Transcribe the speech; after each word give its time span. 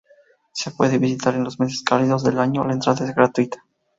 Se 0.51 0.71
puede 0.71 0.97
visitar 0.97 1.35
en 1.35 1.43
los 1.43 1.59
meses 1.59 1.83
cálidos 1.83 2.23
del 2.23 2.39
año, 2.39 2.63
la 2.65 2.73
entrada 2.73 3.05
es 3.07 3.13
gratuita. 3.13 3.63